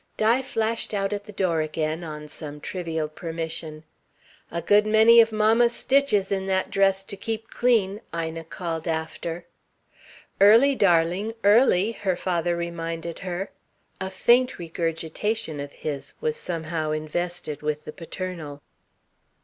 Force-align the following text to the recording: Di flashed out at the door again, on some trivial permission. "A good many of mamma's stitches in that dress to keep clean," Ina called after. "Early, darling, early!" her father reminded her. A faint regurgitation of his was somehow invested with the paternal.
Di 0.17 0.41
flashed 0.41 0.95
out 0.95 1.13
at 1.13 1.25
the 1.25 1.31
door 1.31 1.61
again, 1.61 2.03
on 2.03 2.27
some 2.27 2.59
trivial 2.59 3.07
permission. 3.07 3.83
"A 4.51 4.59
good 4.59 4.87
many 4.87 5.21
of 5.21 5.31
mamma's 5.31 5.73
stitches 5.75 6.31
in 6.31 6.47
that 6.47 6.71
dress 6.71 7.03
to 7.03 7.15
keep 7.15 7.51
clean," 7.51 8.01
Ina 8.11 8.45
called 8.45 8.87
after. 8.87 9.45
"Early, 10.39 10.73
darling, 10.73 11.35
early!" 11.43 11.91
her 11.91 12.15
father 12.15 12.55
reminded 12.55 13.19
her. 13.19 13.51
A 13.99 14.09
faint 14.09 14.57
regurgitation 14.57 15.59
of 15.59 15.71
his 15.71 16.15
was 16.19 16.35
somehow 16.35 16.89
invested 16.89 17.61
with 17.61 17.85
the 17.85 17.93
paternal. 17.93 18.63